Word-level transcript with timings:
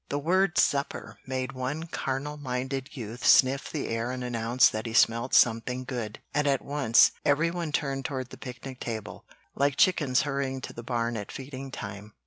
The 0.09 0.17
word 0.17 0.57
"supper" 0.57 1.19
made 1.27 1.51
one 1.51 1.83
carnal 1.83 2.35
minded 2.35 2.97
youth 2.97 3.23
sniff 3.23 3.69
the 3.71 3.87
air 3.87 4.09
and 4.09 4.23
announce 4.23 4.67
that 4.69 4.87
he 4.87 4.93
smelt 4.93 5.35
"something 5.35 5.83
good;" 5.83 6.19
and 6.33 6.47
at 6.47 6.65
once 6.65 7.11
every 7.23 7.51
one 7.51 7.71
turned 7.71 8.03
toward 8.05 8.31
the 8.31 8.35
picnic 8.37 8.79
ground, 8.83 9.19
like 9.53 9.75
chickens 9.75 10.23
hurrying 10.23 10.59
to 10.61 10.73
the 10.73 10.81
barn 10.81 11.15
at 11.17 11.31
feeding 11.31 11.69
time. 11.69 12.15